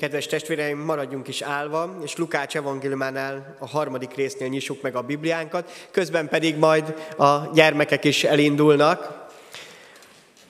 [0.00, 5.88] Kedves testvéreim, maradjunk is állva, és Lukács evangéliumánál a harmadik résznél nyissuk meg a Bibliánkat,
[5.90, 9.28] közben pedig majd a gyermekek is elindulnak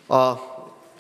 [0.09, 0.33] a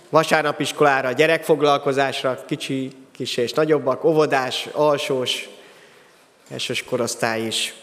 [0.08, 5.48] vasárnapiskolára, gyerekfoglalkozásra, kicsi, kis és nagyobbak, óvodás, alsós,
[6.48, 7.74] elsős korosztály is.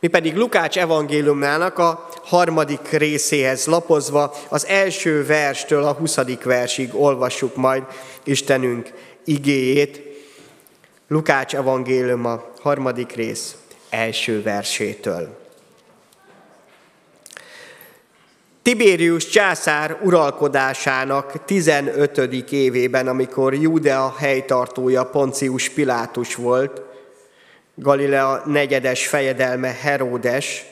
[0.00, 7.56] Mi pedig Lukács evangéliumnának a harmadik részéhez lapozva az első verstől a huszadik versig olvassuk
[7.56, 7.82] majd
[8.24, 8.92] Istenünk
[9.24, 10.02] igéjét.
[11.08, 13.56] Lukács evangélium a harmadik rész
[13.90, 15.42] első versétől.
[18.62, 22.18] Tibérius császár uralkodásának 15.
[22.50, 26.82] évében, amikor Judea helytartója Poncius Pilátus volt,
[27.74, 30.64] Galilea negyedes fejedelme Heródes,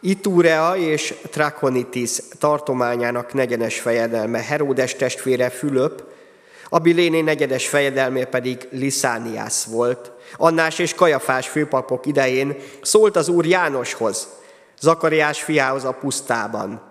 [0.00, 6.02] Itúrea és Trakonitis tartományának negyedes fejedelme Heródes testvére Fülöp,
[6.74, 10.12] Abiléné negyedes fejedelme pedig Liszániász volt.
[10.36, 14.28] Annás és Kajafás főpapok idején szólt az úr Jánoshoz,
[14.80, 16.82] Zakariás fiához a pusztában.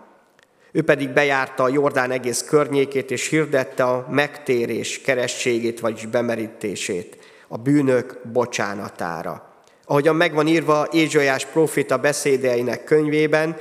[0.71, 7.57] Ő pedig bejárta a Jordán egész környékét, és hirdette a megtérés kerességét, vagyis bemerítését, a
[7.57, 9.53] bűnök bocsánatára.
[9.85, 13.57] Ahogyan megvan írva Ézsajás profita beszédeinek könyvében,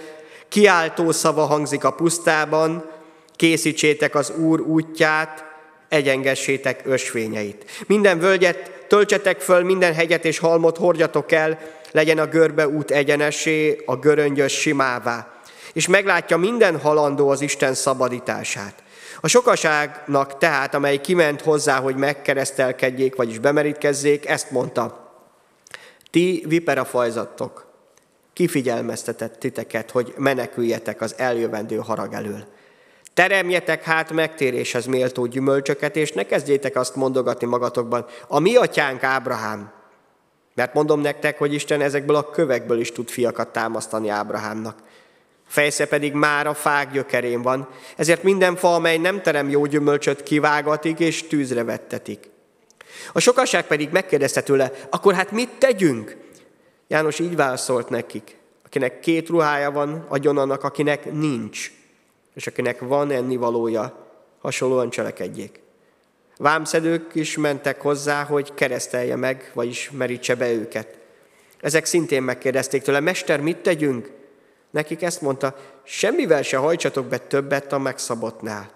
[0.48, 2.90] kiáltó szava hangzik a pusztában,
[3.36, 5.49] készítsétek az Úr útját,
[5.90, 7.64] egyengessétek ösvényeit.
[7.86, 11.58] Minden völgyet töltsetek föl, minden hegyet és halmot hordjatok el,
[11.90, 15.40] legyen a görbe út egyenesé, a göröngyös simává.
[15.72, 18.82] És meglátja minden halandó az Isten szabadítását.
[19.20, 25.12] A sokaságnak tehát, amely kiment hozzá, hogy megkeresztelkedjék, vagyis bemerítkezzék, ezt mondta.
[26.10, 27.66] Ti viperafajzattok,
[28.32, 32.44] kifigyelmeztetett titeket, hogy meneküljetek az eljövendő harag elől.
[33.14, 39.72] Teremjetek hát megtéréshez méltó gyümölcsöket, és ne kezdjétek azt mondogatni magatokban, a mi atyánk Ábrahám.
[40.54, 44.78] Mert mondom nektek, hogy Isten ezekből a kövekből is tud fiakat támasztani Ábrahámnak.
[45.46, 50.22] Fejsze pedig már a fák gyökerén van, ezért minden fa, amely nem terem jó gyümölcsöt,
[50.22, 52.30] kivágatik és tűzre vettetik.
[53.12, 56.16] A sokaság pedig megkérdezte tőle, akkor hát mit tegyünk?
[56.88, 61.72] János így válaszolt nekik, akinek két ruhája van, adjon annak, akinek nincs
[62.40, 64.06] és akinek van ennivalója,
[64.38, 65.60] hasonlóan cselekedjék.
[66.36, 70.98] Vámszedők is mentek hozzá, hogy keresztelje meg, vagyis merítse be őket.
[71.58, 74.10] Ezek szintén megkérdezték tőle, Mester, mit tegyünk?
[74.70, 78.70] Nekik ezt mondta, semmivel se hajtsatok be többet a megszabottnál.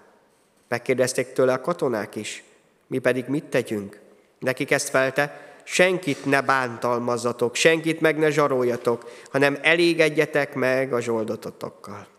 [0.67, 2.43] Megkérdezték tőle a katonák is,
[2.87, 3.99] mi pedig mit tegyünk?
[4.39, 12.13] Nekik ezt felte, senkit ne bántalmazzatok, senkit meg ne zsaroljatok, hanem elégedjetek meg a zsoldototokkal.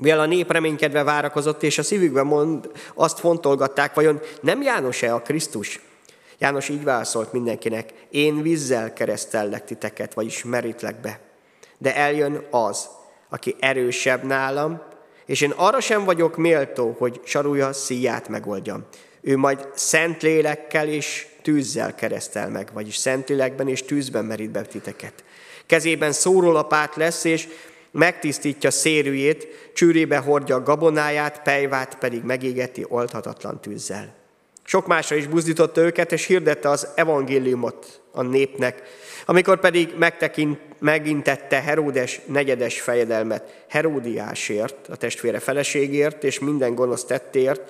[0.00, 5.22] Mivel a nép reménykedve várakozott, és a szívükben mond, azt fontolgatták, vajon nem János-e a
[5.22, 5.80] Krisztus?
[6.38, 11.20] János így válaszolt mindenkinek, én vízzel keresztellek titeket, vagyis merítlek be.
[11.78, 12.88] De eljön az,
[13.28, 14.82] aki erősebb nálam,
[15.26, 18.84] és én arra sem vagyok méltó, hogy sarúja szíját megoldjam.
[19.20, 24.62] Ő majd szent lélekkel és tűzzel keresztel meg, vagyis szent lélekben és tűzben merít be
[24.62, 25.24] titeket.
[25.66, 27.48] Kezében szórólapát lesz, és
[27.90, 34.14] megtisztítja szérűjét, csűrébe hordja gabonáját, pejvát pedig megégeti oldhatatlan tűzzel.
[34.64, 38.82] Sok másra is buzdította őket, és hirdette az evangéliumot a népnek.
[39.26, 47.60] Amikor pedig megtekint, megintette Heródes negyedes fejedelmet Heródiásért, a testvére feleségért, és minden gonosz tettért,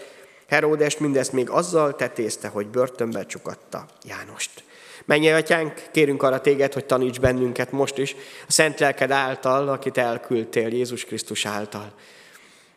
[0.49, 4.63] Heródes mindezt még azzal tetézte, hogy börtönbe csukatta Jánost.
[5.05, 8.17] Mennyi atyánk, kérünk arra téged, hogy taníts bennünket most is,
[8.49, 11.93] a szent lelked által, akit elküldtél Jézus Krisztus által.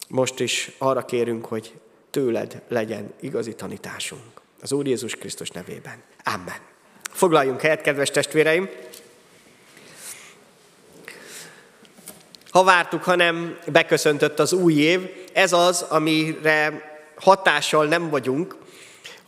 [0.07, 1.73] Most is arra kérünk, hogy
[2.09, 4.41] tőled legyen igazi tanításunk.
[4.61, 6.03] Az Úr Jézus Krisztus nevében.
[6.23, 6.59] Amen.
[7.11, 8.69] Foglaljunk helyet, kedves testvéreim!
[12.49, 18.55] Ha vártuk, hanem beköszöntött az új év, ez az, amire hatással nem vagyunk,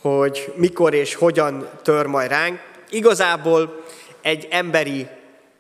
[0.02, 2.60] hogy mikor és hogyan tör majd ránk,
[2.96, 3.84] Igazából
[4.22, 5.08] egy emberi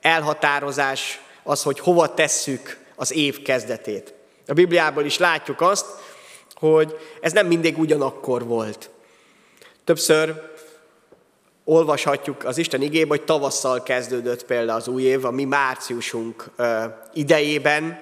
[0.01, 4.13] elhatározás az, hogy hova tesszük az év kezdetét.
[4.47, 5.85] A Bibliából is látjuk azt,
[6.53, 8.89] hogy ez nem mindig ugyanakkor volt.
[9.83, 10.41] Többször
[11.63, 16.51] olvashatjuk az Isten igébe, hogy tavasszal kezdődött például az új év, a mi márciusunk
[17.13, 17.99] idejében,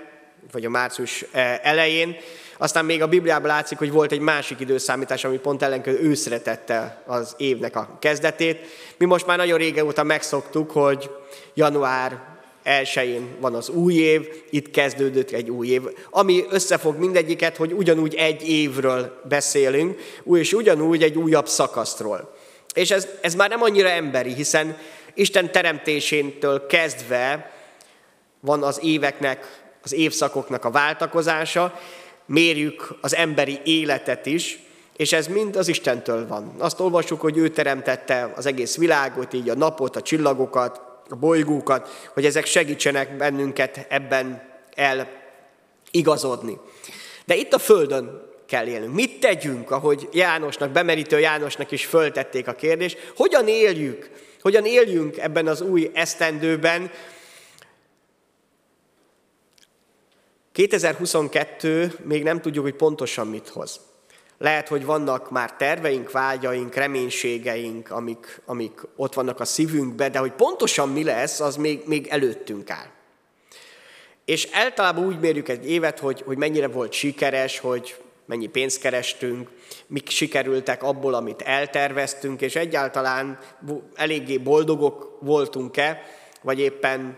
[0.52, 1.26] vagy a március
[1.62, 2.16] elején,
[2.64, 7.04] aztán még a Bibliában látszik, hogy volt egy másik időszámítás, ami pont ellenkező őszre tette
[7.06, 8.60] az évnek a kezdetét.
[8.98, 11.10] Mi most már nagyon régóta megszoktuk, hogy
[11.54, 12.20] január
[12.64, 18.16] 1 van az új év, itt kezdődött egy új év, ami összefog mindegyiket, hogy ugyanúgy
[18.16, 22.36] egy évről beszélünk, és ugyanúgy egy újabb szakaszról.
[22.74, 24.78] És ez, ez már nem annyira emberi, hiszen
[25.14, 27.52] Isten teremtéséntől kezdve
[28.40, 31.80] van az éveknek, az évszakoknak a váltakozása,
[32.34, 34.60] mérjük az emberi életet is,
[34.98, 36.56] és ez mind az Istentől van.
[36.58, 42.10] Azt olvassuk, hogy ő teremtette az egész világot, így a napot, a csillagokat, a bolygókat,
[42.14, 45.10] hogy ezek segítsenek bennünket ebben el
[45.92, 46.58] igazodni.
[47.26, 48.94] De itt a Földön kell élnünk.
[48.94, 54.10] Mit tegyünk, ahogy Jánosnak, bemerítő Jánosnak is föltették a kérdést, hogyan éljük,
[54.42, 56.92] hogyan éljünk ebben az új esztendőben,
[60.54, 63.80] 2022 még nem tudjuk, hogy pontosan mit hoz.
[64.38, 70.32] Lehet, hogy vannak már terveink, vágyaink, reménységeink, amik, amik ott vannak a szívünkben, de hogy
[70.32, 72.88] pontosan mi lesz, az még, még előttünk áll.
[74.26, 77.96] És általában úgy mérjük egy évet, hogy, hogy mennyire volt sikeres, hogy
[78.26, 79.50] mennyi pénzt kerestünk,
[79.88, 83.40] mik sikerültek abból, amit elterveztünk, és egyáltalán
[83.94, 86.04] eléggé boldogok voltunk-e,
[86.42, 87.18] vagy éppen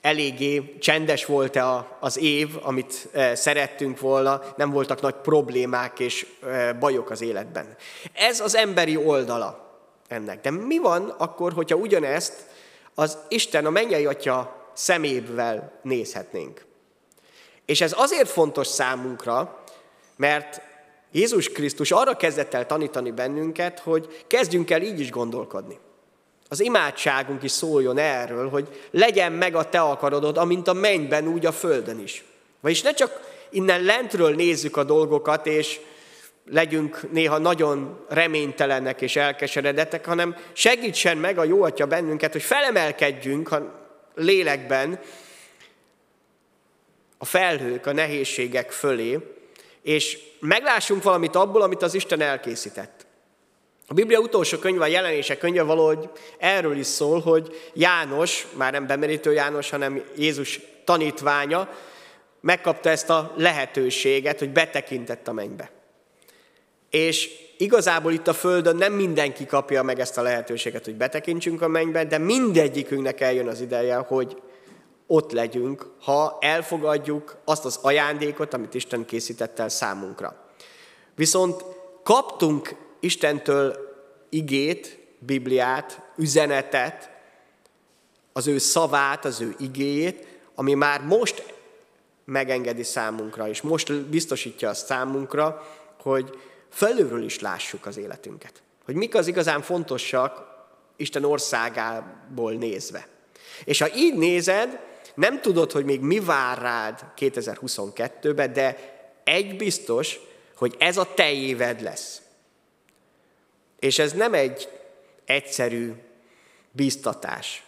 [0.00, 6.72] eléggé csendes volt-e az év, amit e, szerettünk volna, nem voltak nagy problémák és e,
[6.72, 7.76] bajok az életben.
[8.12, 10.40] Ez az emberi oldala ennek.
[10.40, 12.46] De mi van akkor, hogyha ugyanezt
[12.94, 16.64] az Isten, a mennyei atya szemével nézhetnénk?
[17.64, 19.64] És ez azért fontos számunkra,
[20.16, 20.62] mert
[21.12, 25.78] Jézus Krisztus arra kezdett el tanítani bennünket, hogy kezdjünk el így is gondolkodni.
[26.52, 31.46] Az imádságunk is szóljon erről, hogy legyen meg a te akarodod, amint a mennyben, úgy
[31.46, 32.24] a földön is.
[32.60, 33.20] Vagyis ne csak
[33.50, 35.80] innen lentről nézzük a dolgokat, és
[36.50, 43.52] legyünk néha nagyon reménytelenek és elkeseredettek, hanem segítsen meg a jó atya bennünket, hogy felemelkedjünk
[43.52, 45.00] a lélekben
[47.18, 49.18] a felhők, a nehézségek fölé,
[49.82, 53.06] és meglássunk valamit abból, amit az Isten elkészített.
[53.90, 58.86] A Biblia utolsó könyve, a jelenések könyve valahogy erről is szól, hogy János, már nem
[58.86, 61.68] bemerítő János, hanem Jézus tanítványa,
[62.40, 65.70] megkapta ezt a lehetőséget, hogy betekintett a mennybe.
[66.90, 71.68] És igazából itt a Földön nem mindenki kapja meg ezt a lehetőséget, hogy betekintsünk a
[71.68, 74.42] mennybe, de mindegyikünknek eljön az ideje, hogy
[75.06, 80.50] ott legyünk, ha elfogadjuk azt az ajándékot, amit Isten készített el számunkra.
[81.14, 81.64] Viszont
[82.02, 83.76] kaptunk Istentől
[84.28, 87.10] igét, Bibliát, üzenetet,
[88.32, 91.54] az ő szavát, az ő igéjét, ami már most
[92.24, 95.66] megengedi számunkra, és most biztosítja azt számunkra,
[96.02, 96.38] hogy
[96.68, 98.62] felülről is lássuk az életünket.
[98.84, 100.48] Hogy mik az igazán fontosak
[100.96, 103.06] Isten országából nézve.
[103.64, 104.80] És ha így nézed,
[105.14, 108.78] nem tudod, hogy még mi vár rád 2022-ben, de
[109.24, 110.18] egy biztos,
[110.56, 112.22] hogy ez a te éved lesz.
[113.80, 114.68] És ez nem egy
[115.24, 115.92] egyszerű
[116.72, 117.64] biztatás.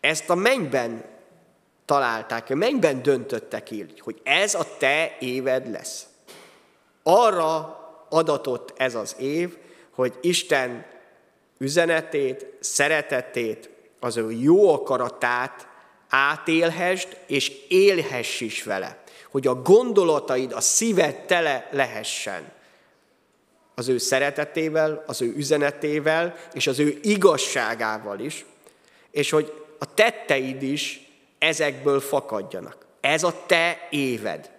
[0.00, 1.04] Ezt a mennyben
[1.84, 6.06] találták, a mennyben döntöttek így, hogy ez a te éved lesz.
[7.02, 9.56] Arra adatott ez az év,
[9.90, 10.86] hogy Isten
[11.58, 13.70] üzenetét, szeretetét,
[14.00, 15.68] az ő jó akaratát
[16.08, 19.02] átélhest, és élhess is vele.
[19.30, 22.52] Hogy a gondolataid, a szíved tele lehessen
[23.74, 28.44] az ő szeretetével, az ő üzenetével, és az ő igazságával is,
[29.10, 32.86] és hogy a tetteid is ezekből fakadjanak.
[33.00, 34.50] Ez a te éved.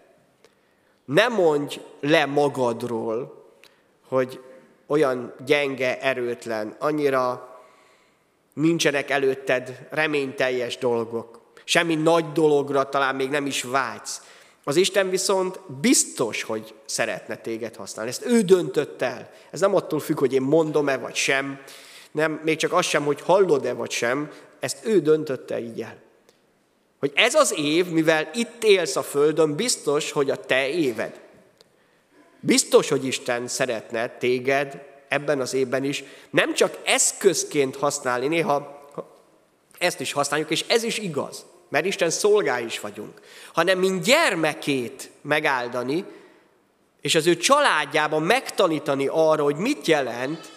[1.05, 3.45] Ne mondj le magadról,
[4.07, 4.41] hogy
[4.87, 7.49] olyan gyenge, erőtlen, annyira
[8.53, 11.41] nincsenek előtted reményteljes dolgok.
[11.63, 14.21] Semmi nagy dologra talán még nem is vágysz.
[14.67, 18.11] Az Isten viszont biztos, hogy szeretne téged használni.
[18.11, 19.31] Ezt ő döntött el.
[19.51, 21.61] Ez nem attól függ, hogy én mondom-e vagy sem,
[22.11, 25.97] nem, még csak az sem, hogy hallod-e vagy sem, ezt ő döntötte így el.
[26.99, 31.19] Hogy ez az év, mivel itt élsz a Földön, biztos, hogy a te éved.
[32.39, 38.89] Biztos, hogy Isten szeretne téged ebben az évben is nem csak eszközként használni, néha
[39.77, 41.45] ezt is használjuk, és ez is igaz
[41.75, 43.21] mert Isten szolgái is vagyunk,
[43.53, 46.05] hanem mint gyermekét megáldani,
[47.01, 50.51] és az ő családjában megtanítani arra, hogy mit jelent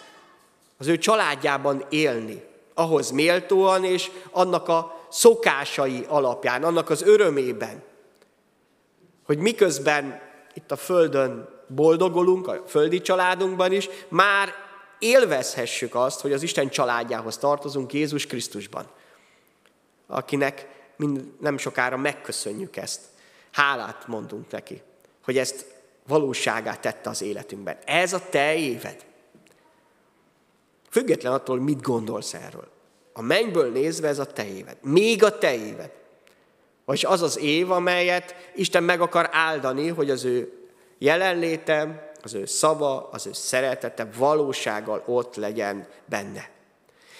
[0.77, 2.43] az ő családjában élni.
[2.73, 7.83] Ahhoz méltóan, és annak a szokásai alapján, annak az örömében.
[9.25, 10.21] Hogy miközben
[10.53, 14.53] itt a Földön boldogulunk, a földi családunkban is, már
[14.99, 18.85] élvezhessük azt, hogy az Isten családjához tartozunk Jézus Krisztusban,
[20.07, 23.01] akinek mind nem sokára megköszönjük ezt.
[23.51, 24.81] Hálát mondunk neki,
[25.23, 25.65] hogy ezt
[26.07, 27.77] valóságát tette az életünkben.
[27.85, 29.05] Ez a te éved.
[30.89, 32.67] Független attól, mit gondolsz erről.
[33.13, 34.77] A mennyből nézve ez a te éved.
[34.81, 35.91] Még a te éved.
[36.85, 42.45] Vagy az az év, amelyet Isten meg akar áldani, hogy az ő jelenléte, az ő
[42.45, 46.49] szava, az ő szeretete valósággal ott legyen benne.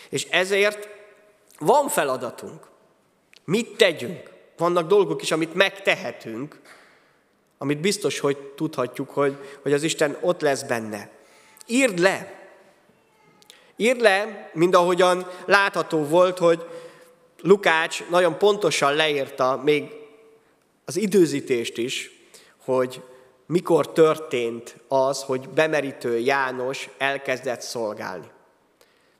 [0.09, 0.87] És ezért
[1.59, 2.68] van feladatunk.
[3.49, 4.29] Mit tegyünk?
[4.57, 6.61] Vannak dolgok is, amit megtehetünk,
[7.57, 11.09] amit biztos, hogy tudhatjuk, hogy, hogy az Isten ott lesz benne.
[11.65, 12.49] Írd le!
[13.75, 16.65] Írd le, mind ahogyan látható volt, hogy
[17.41, 19.91] Lukács nagyon pontosan leírta még
[20.85, 22.11] az időzítést is,
[22.65, 23.01] hogy
[23.45, 28.27] mikor történt az, hogy bemerítő János elkezdett szolgálni.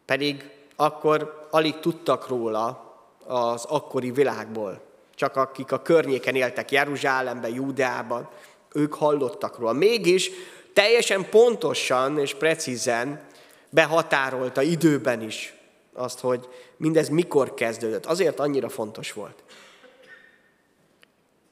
[0.06, 2.89] Pedig akkor alig tudtak róla
[3.30, 4.82] az akkori világból.
[5.16, 8.30] Csak akik a környéken éltek, Jeruzsálemben, Júdeában,
[8.74, 9.74] ők hallottak róla.
[9.74, 10.32] Mégis
[10.74, 13.22] teljesen pontosan és precízen
[13.70, 15.54] behatárolta időben is
[15.94, 18.06] azt, hogy mindez mikor kezdődött.
[18.06, 19.44] Azért annyira fontos volt.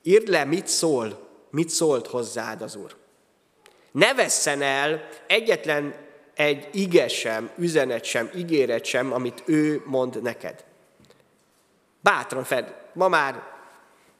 [0.03, 2.95] Írd le, mit szól, mit szólt hozzád az Úr.
[3.91, 5.95] Ne vesszen el egyetlen
[6.33, 10.65] egy ige sem, üzenet sem, ígéret sem, amit ő mond neked.
[12.07, 13.43] Bátran fed, ma már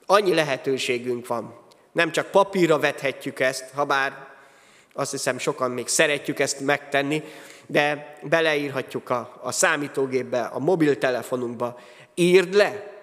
[0.06, 1.60] annyi lehetőségünk van.
[1.92, 4.28] Nem csak papírra vethetjük ezt, ha bár
[4.94, 7.24] azt hiszem sokan még szeretjük ezt megtenni,
[7.66, 11.80] de beleírhatjuk a, a számítógépbe, a mobiltelefonunkba.
[12.16, 13.02] Írd le,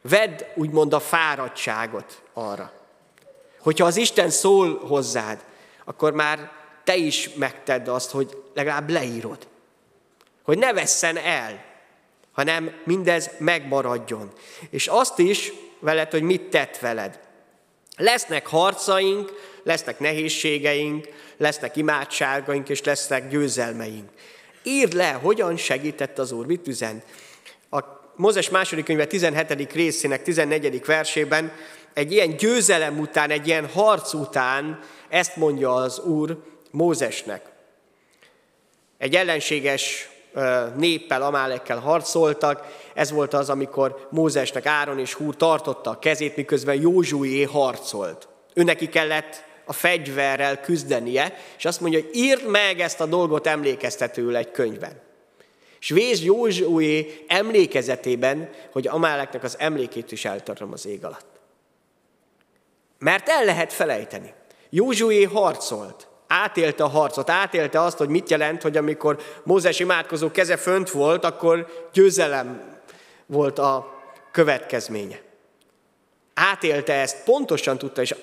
[0.00, 2.72] vedd úgymond a fáradtságot arra.
[3.60, 5.44] Hogyha az Isten szól hozzád,
[5.84, 6.50] akkor már
[6.84, 9.46] te is megtedd azt, hogy legalább leírod.
[10.42, 11.64] Hogy ne vesszen el,
[12.36, 14.32] hanem mindez megmaradjon.
[14.70, 17.18] És azt is veled, hogy mit tett veled.
[17.96, 24.10] Lesznek harcaink, lesznek nehézségeink, lesznek imádságaink, és lesznek győzelmeink.
[24.62, 27.04] Írd le, hogyan segített az Úr, mit üzent.
[27.70, 27.80] A
[28.16, 29.72] Mózes második könyve 17.
[29.72, 30.84] részének 14.
[30.84, 31.52] versében
[31.94, 37.42] egy ilyen győzelem után, egy ilyen harc után ezt mondja az Úr Mózesnek.
[38.98, 40.08] Egy ellenséges
[40.76, 42.66] néppel, Amálekkel harcoltak.
[42.94, 48.28] Ez volt az, amikor Mózesnek Áron és Húr tartotta a kezét, miközben Józsué harcolt.
[48.54, 53.46] Ő neki kellett a fegyverrel küzdenie, és azt mondja, hogy írd meg ezt a dolgot
[53.46, 55.00] emlékeztetőül egy könyvben.
[55.80, 61.26] És vész Józsué emlékezetében, hogy Amáleknek az emlékét is eltartom az ég alatt.
[62.98, 64.34] Mert el lehet felejteni.
[64.70, 70.56] Józsué harcolt, átélte a harcot, átélte azt, hogy mit jelent, hogy amikor Mózes imádkozó keze
[70.56, 72.74] fönt volt, akkor győzelem
[73.26, 75.20] volt a következménye.
[76.34, 78.14] Átélte ezt, pontosan tudta, és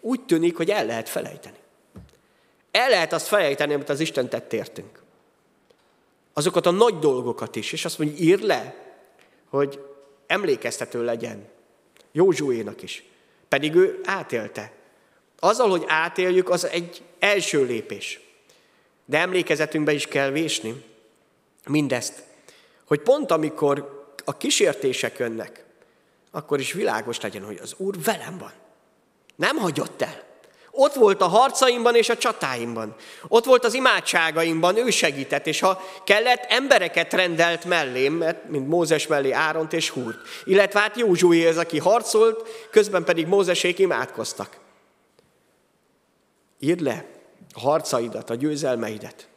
[0.00, 1.56] úgy tűnik, hogy el lehet felejteni.
[2.70, 5.02] El lehet azt felejteni, amit az Isten tett értünk.
[6.32, 8.74] Azokat a nagy dolgokat is, és azt mondja, ír le,
[9.48, 9.84] hogy
[10.26, 11.48] emlékeztető legyen
[12.12, 13.04] Józsuénak is.
[13.48, 14.72] Pedig ő átélte.
[15.38, 18.20] Azzal, hogy átéljük, az egy első lépés.
[19.04, 20.84] De emlékezetünkbe is kell vésni
[21.68, 22.22] mindezt,
[22.84, 25.64] hogy pont amikor a kísértések jönnek,
[26.30, 28.52] akkor is világos legyen, hogy az Úr velem van.
[29.36, 30.28] Nem hagyott el.
[30.70, 32.94] Ott volt a harcaimban és a csatáimban.
[33.28, 39.06] Ott volt az imádságaimban, ő segített, és ha kellett, embereket rendelt mellém, mert, mint Mózes
[39.06, 40.16] mellé Áront és Húrt.
[40.44, 44.58] Illetve hát Józsué az, aki harcolt, közben pedig Mózesék imádkoztak.
[46.60, 47.04] Írd le
[47.54, 49.28] a harcaidat, a győzelmeidet,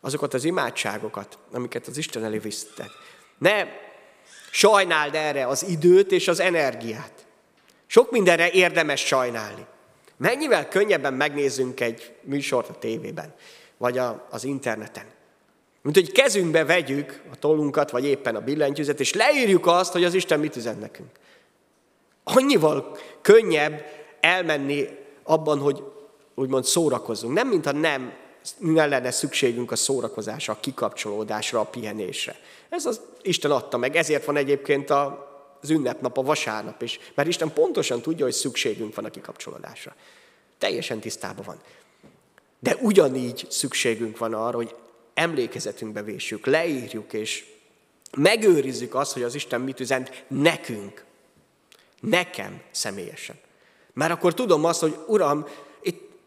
[0.00, 2.90] azokat az imádságokat, amiket az Isten elé viszted.
[3.38, 3.66] Ne
[4.50, 7.26] sajnáld erre az időt és az energiát.
[7.86, 9.66] Sok mindenre érdemes sajnálni.
[10.16, 13.34] Mennyivel könnyebben megnézzünk egy műsort a tévében,
[13.76, 15.04] vagy a, az interneten.
[15.82, 20.14] Mint hogy kezünkbe vegyük a tollunkat, vagy éppen a billentyűzet, és leírjuk azt, hogy az
[20.14, 21.10] Isten mit üzen nekünk.
[22.24, 23.84] Annyival könnyebb
[24.20, 24.88] elmenni
[25.22, 25.82] abban, hogy
[26.34, 27.34] úgymond szórakozunk.
[27.34, 28.12] Nem, mintha nem,
[28.58, 32.36] nem lenne szükségünk a szórakozásra, a kikapcsolódásra, a pihenésre.
[32.68, 37.28] Ez az Isten adta meg, ezért van egyébként a, az ünnepnap, a vasárnap is, mert
[37.28, 39.94] Isten pontosan tudja, hogy szükségünk van a kikapcsolódásra.
[40.58, 41.60] Teljesen tisztában van.
[42.58, 44.74] De ugyanígy szükségünk van arra, hogy
[45.14, 47.44] emlékezetünkbe vésjük, leírjuk, és
[48.16, 51.04] megőrizzük azt, hogy az Isten mit üzent nekünk,
[52.00, 53.36] nekem személyesen.
[53.92, 55.46] Mert akkor tudom azt, hogy Uram,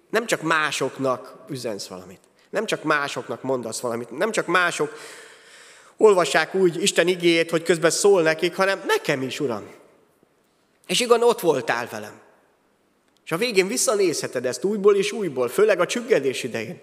[0.09, 4.93] nem csak másoknak üzensz valamit, nem csak másoknak mondasz valamit, nem csak mások
[5.97, 9.71] olvassák úgy Isten igéjét, hogy közben szól nekik, hanem nekem is, Uram.
[10.87, 12.19] És igen, ott voltál velem.
[13.25, 16.81] És a végén visszanézheted ezt újból és újból, főleg a csüggedés idején.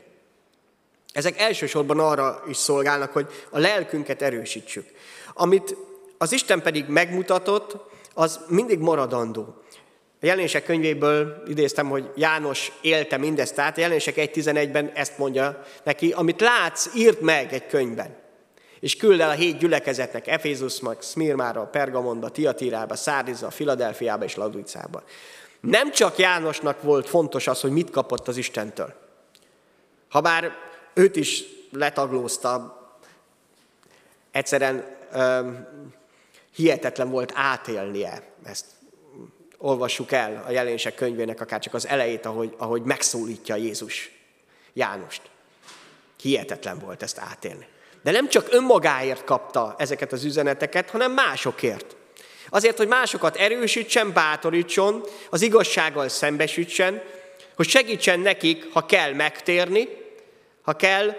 [1.13, 4.89] Ezek elsősorban arra is szolgálnak, hogy a lelkünket erősítsük.
[5.35, 5.77] Amit
[6.19, 7.77] az Isten pedig megmutatott,
[8.15, 9.63] az mindig maradandó.
[10.25, 13.77] A jelenések könyvéből idéztem, hogy János élte mindezt át.
[13.77, 18.17] A jelenések 1.11-ben ezt mondja neki, amit látsz, írd meg egy könyvben.
[18.81, 25.03] És küld el a hét gyülekezetnek, Efézusnak, Smirmára, Pergamonba, Tiatírába, Szárdizba, Filadelfiába és Laudicába.
[25.61, 28.95] Nem csak Jánosnak volt fontos az, hogy mit kapott az Istentől.
[30.09, 30.53] Habár
[30.95, 32.81] őt is letaglózta,
[34.31, 35.67] egyszerűen um,
[36.55, 38.74] hihetetlen volt átélnie ezt
[39.65, 44.11] olvassuk el a jelenések könyvének akár csak az elejét, ahogy, ahogy megszólítja Jézus
[44.73, 45.23] Jánost.
[46.21, 47.67] Hihetetlen volt ezt átélni.
[48.03, 51.97] De nem csak önmagáért kapta ezeket az üzeneteket, hanem másokért.
[52.49, 57.03] Azért, hogy másokat erősítsen, bátorítson, az igazsággal szembesítsen,
[57.57, 59.89] hogy segítsen nekik, ha kell megtérni,
[60.63, 61.15] ha kell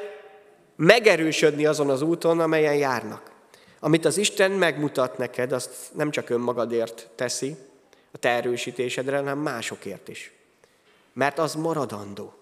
[0.75, 3.31] megerősödni azon az úton, amelyen járnak.
[3.79, 7.55] Amit az Isten megmutat neked, azt nem csak önmagadért teszi,
[8.15, 10.31] a te erősítésedre, hanem másokért is.
[11.13, 12.33] Mert az maradandó.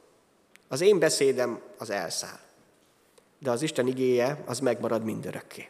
[0.68, 2.40] Az én beszédem az elszáll.
[3.40, 5.70] De az Isten igéje az megmarad mindörökké.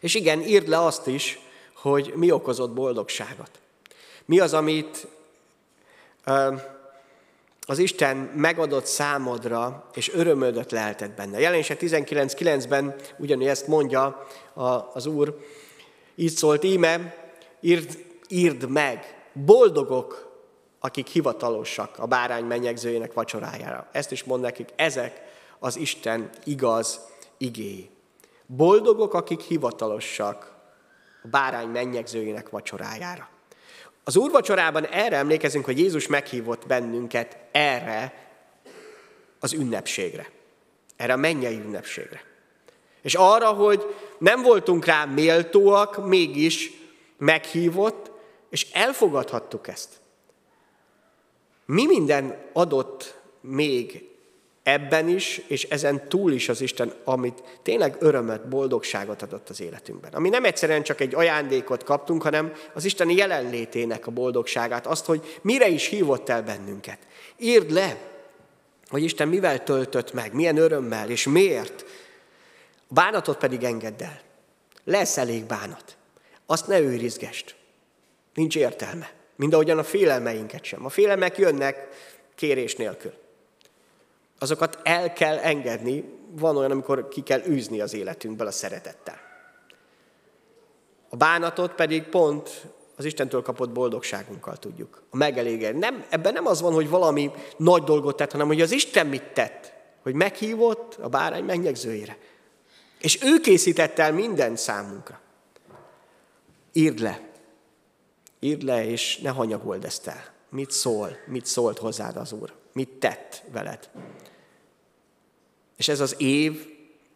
[0.00, 1.38] És igen, írd le azt is,
[1.74, 3.50] hogy mi okozott boldogságot.
[4.24, 5.06] Mi az, amit
[7.66, 11.40] az Isten megadott számodra, és örömödött lehetett benne.
[11.40, 14.26] Jelenések 19.9-ben ugyanúgy ezt mondja
[14.92, 15.46] az Úr,
[16.14, 17.16] így szólt íme,
[17.60, 20.32] írd írd meg, boldogok,
[20.80, 23.88] akik hivatalosak a bárány mennyegzőjének vacsorájára.
[23.92, 25.22] Ezt is mond nekik, ezek
[25.58, 27.00] az Isten igaz
[27.36, 27.90] igéi.
[28.46, 30.52] Boldogok, akik hivatalosak
[31.22, 33.28] a bárány mennyegzőjének vacsorájára.
[34.04, 38.28] Az úrvacsorában erre emlékezünk, hogy Jézus meghívott bennünket erre
[39.40, 40.30] az ünnepségre.
[40.96, 42.24] Erre a mennyei ünnepségre.
[43.02, 46.70] És arra, hogy nem voltunk rá méltóak, mégis
[47.18, 48.10] meghívott,
[48.54, 49.88] és elfogadhattuk ezt.
[51.66, 54.08] Mi minden adott még
[54.62, 60.12] ebben is, és ezen túl is az Isten, amit tényleg örömet, boldogságot adott az életünkben.
[60.12, 65.38] Ami nem egyszerűen csak egy ajándékot kaptunk, hanem az Isten jelenlétének a boldogságát, azt, hogy
[65.42, 66.98] mire is hívott el bennünket.
[67.38, 67.98] Írd le,
[68.88, 71.84] hogy Isten mivel töltött meg, milyen örömmel, és miért.
[72.88, 74.20] A bánatot pedig engedd el.
[74.84, 75.96] Lesz elég bánat.
[76.46, 77.62] Azt ne őrizgest.
[78.34, 79.12] Nincs értelme.
[79.36, 80.84] Mind ahogyan a félelmeinket sem.
[80.84, 81.88] A félelmek jönnek
[82.34, 83.12] kérés nélkül.
[84.38, 89.18] Azokat el kell engedni, van olyan, amikor ki kell űzni az életünkből a szeretettel.
[91.08, 92.66] A bánatot pedig pont
[92.96, 95.02] az Istentől kapott boldogságunkkal tudjuk.
[95.10, 95.78] A megelégedni.
[95.78, 99.32] Nem, ebben nem az van, hogy valami nagy dolgot tett, hanem hogy az Isten mit
[99.32, 99.72] tett.
[100.02, 102.18] Hogy meghívott a bárány megnyegzőjére.
[102.98, 105.20] És ő készített el minden számunkra.
[106.72, 107.20] Írd le,
[108.44, 110.24] Írd le, és ne hanyagold ezt el.
[110.50, 112.52] Mit szól, mit szólt hozzád az Úr?
[112.72, 113.90] Mit tett veled?
[115.76, 116.66] És ez az év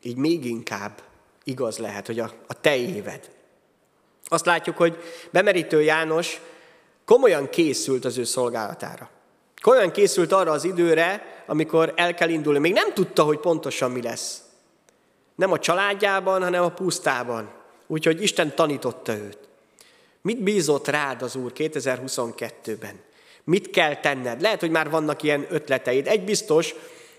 [0.02, 1.02] így még inkább
[1.44, 3.30] igaz lehet, hogy a, a te éved.
[4.24, 4.96] Azt látjuk, hogy
[5.30, 6.40] bemerítő János
[7.04, 9.10] komolyan készült az ő szolgálatára.
[9.60, 12.58] Komolyan készült arra az időre, amikor el kell indulni.
[12.58, 14.42] Még nem tudta, hogy pontosan mi lesz.
[15.34, 17.52] Nem a családjában, hanem a pusztában.
[17.86, 19.47] Úgyhogy Isten tanította őt.
[20.22, 23.00] Mit bízott rád az Úr 2022-ben?
[23.44, 24.40] Mit kell tenned?
[24.40, 26.06] Lehet, hogy már vannak ilyen ötleteid.
[26.06, 26.74] Egy biztos,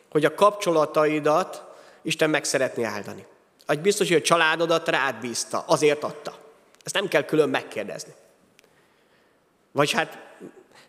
[0.10, 1.64] hogy a kapcsolataidat
[2.02, 3.26] Isten meg szeretné áldani.
[3.68, 6.38] Egy biztos, hogy a családodat rád bízta, azért adta.
[6.84, 8.14] Ezt nem kell külön megkérdezni.
[9.72, 10.18] Vagy hát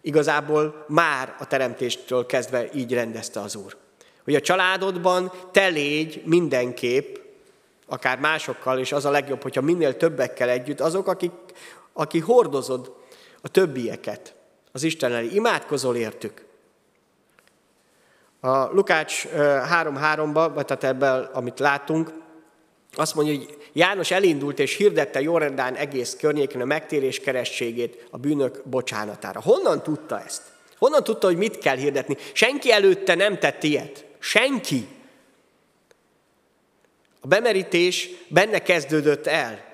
[0.00, 3.76] igazából már a teremtéstől kezdve így rendezte az Úr.
[4.24, 7.16] Hogy a családodban te légy mindenképp,
[7.86, 11.32] akár másokkal, és az a legjobb, hogyha minél többekkel együtt, azok, akik
[12.00, 12.96] aki hordozod
[13.40, 14.34] a többieket
[14.72, 16.44] az Isten elé, imádkozol értük.
[18.40, 22.12] A Lukács 3.3-ba, vagy tehát ebben, amit látunk,
[22.92, 28.62] azt mondja, hogy János elindult és hirdette Jordán egész környéken a megtérés kerességét a bűnök
[28.64, 29.40] bocsánatára.
[29.40, 30.42] Honnan tudta ezt?
[30.78, 32.16] Honnan tudta, hogy mit kell hirdetni?
[32.32, 34.04] Senki előtte nem tett ilyet.
[34.18, 34.88] Senki.
[37.20, 39.69] A bemerítés benne kezdődött el.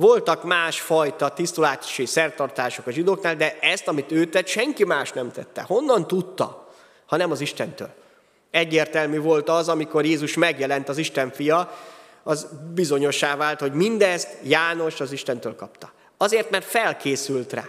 [0.00, 5.62] Voltak másfajta tisztulási szertartások a zsidóknál, de ezt, amit ő tett, senki más nem tette.
[5.62, 6.68] Honnan tudta?
[7.06, 7.90] Ha nem az Istentől.
[8.50, 11.76] Egyértelmű volt az, amikor Jézus megjelent az Isten fia,
[12.22, 15.92] az bizonyosá vált, hogy mindezt János az Istentől kapta.
[16.16, 17.68] Azért, mert felkészült rá.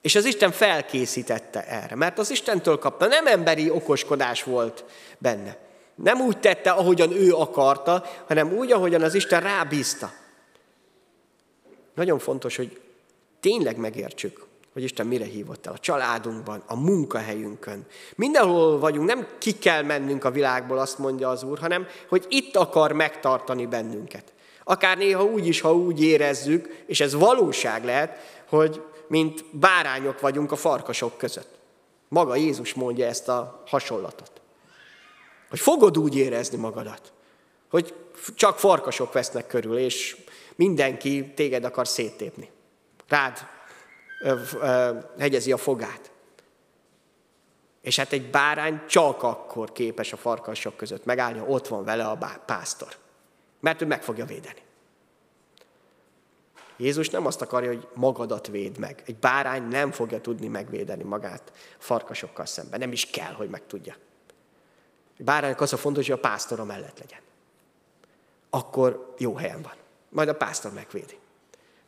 [0.00, 4.84] És az Isten felkészítette erre, mert az Istentől kapta, nem emberi okoskodás volt
[5.18, 5.56] benne.
[5.94, 10.12] Nem úgy tette, ahogyan ő akarta, hanem úgy, ahogyan az Isten rábízta.
[11.94, 12.80] Nagyon fontos, hogy
[13.40, 15.72] tényleg megértsük, hogy Isten mire hívott el.
[15.72, 17.86] A családunkban, a munkahelyünkön.
[18.14, 22.56] Mindenhol vagyunk, nem ki kell mennünk a világból, azt mondja az Úr, hanem hogy itt
[22.56, 24.32] akar megtartani bennünket.
[24.64, 30.52] Akár néha úgy is, ha úgy érezzük, és ez valóság lehet, hogy mint bárányok vagyunk
[30.52, 31.58] a farkasok között.
[32.08, 34.41] Maga Jézus mondja ezt a hasonlatot.
[35.52, 37.12] Hogy fogod úgy érezni magadat,
[37.70, 37.94] hogy
[38.34, 40.16] csak farkasok vesznek körül, és
[40.54, 42.50] mindenki téged akar széttépni.
[43.08, 43.38] Rád
[44.22, 46.10] ö, ö, hegyezi a fogát.
[47.80, 52.04] És hát egy bárány csak akkor képes a farkasok között megállni, ha ott van vele
[52.04, 52.96] a pásztor.
[53.60, 54.60] Mert ő meg fogja védeni.
[56.76, 59.02] Jézus nem azt akarja, hogy magadat véd meg.
[59.06, 62.78] Egy bárány nem fogja tudni megvédeni magát farkasokkal szemben.
[62.78, 63.94] Nem is kell, hogy megtudja.
[63.94, 64.00] Egy
[65.16, 67.20] báránynak az a fontos, hogy a pásztora mellett legyen.
[68.50, 69.72] Akkor jó helyen van.
[70.08, 71.18] Majd a pásztor megvédi.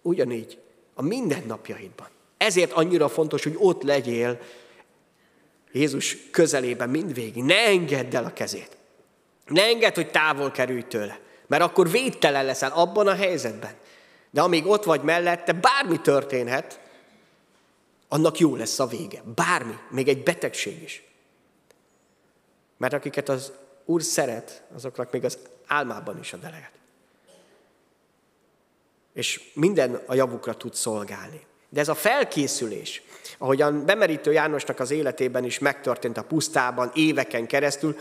[0.02, 0.58] Ugyanígy
[0.94, 2.08] a mindennapjaidban.
[2.36, 4.40] Ezért annyira fontos, hogy ott legyél
[5.72, 7.42] Jézus közelében mindvégig.
[7.42, 8.76] Ne engedd el a kezét.
[9.46, 11.18] Ne engedd, hogy távol kerülj tőle.
[11.46, 13.74] Mert akkor védtelen leszel abban a helyzetben.
[14.30, 16.80] De amíg ott vagy mellette, bármi történhet,
[18.08, 19.22] annak jó lesz a vége.
[19.34, 21.03] Bármi, még egy betegség is.
[22.76, 23.52] Mert akiket az
[23.84, 26.70] Úr szeret, azoknak még az álmában is a deleget.
[29.12, 31.40] És minden a javukra tud szolgálni.
[31.68, 33.02] De ez a felkészülés,
[33.38, 37.96] ahogyan bemerítő Jánosnak az életében is megtörtént a pusztában éveken keresztül,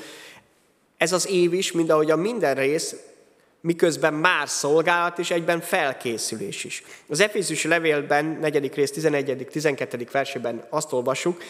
[0.98, 2.96] ez az év is, mind ahogy a minden rész
[3.64, 6.84] miközben már szolgálat és egyben felkészülés is.
[7.08, 8.74] Az Efézus levélben, 4.
[8.74, 9.48] rész 11.
[9.52, 10.08] 12.
[10.12, 11.44] versében azt olvasjuk,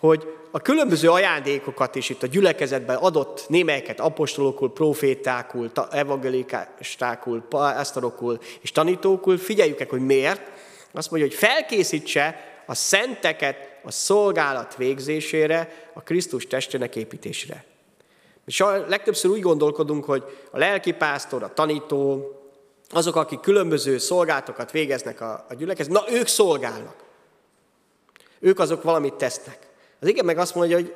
[0.00, 8.72] hogy a különböző ajándékokat is itt a gyülekezetben adott némelyeket apostolokul, profétákul, evangelikástákul, pásztorokul és
[8.72, 10.42] tanítókul, figyeljük hogy miért.
[10.92, 17.64] Azt mondja, hogy felkészítse a szenteket a szolgálat végzésére, a Krisztus testének építésére.
[18.46, 22.32] És a legtöbbször úgy gondolkodunk, hogy a lelkipásztor, a tanító,
[22.90, 26.94] azok, akik különböző szolgálatokat végeznek a, a gyülekezet, na ők szolgálnak.
[28.38, 29.69] Ők azok valamit tesznek.
[30.00, 30.94] Az igen meg azt mondja, hogy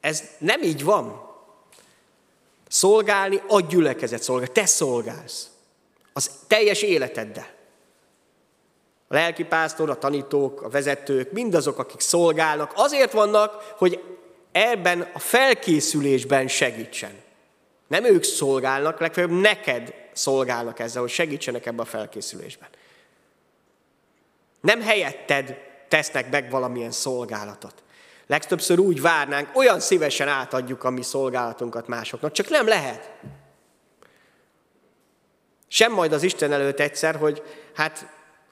[0.00, 1.30] ez nem így van.
[2.68, 4.48] Szolgálni a gyülekezet szolgál.
[4.48, 5.50] Te szolgálsz.
[6.12, 7.50] Az teljes életeddel.
[9.08, 14.02] A lelkipásztor, a tanítók, a vezetők, mindazok, akik szolgálnak, azért vannak, hogy
[14.52, 17.20] ebben a felkészülésben segítsen.
[17.86, 22.68] Nem ők szolgálnak, legfeljebb neked szolgálnak ezzel, hogy segítsenek ebben a felkészülésben.
[24.60, 25.58] Nem helyetted
[25.88, 27.82] tesznek meg valamilyen szolgálatot.
[28.26, 33.10] Legtöbbször úgy várnánk, olyan szívesen átadjuk a mi szolgálatunkat másoknak, csak nem lehet.
[35.68, 37.42] Sem majd az Isten előtt egyszer, hogy
[37.74, 38.06] hát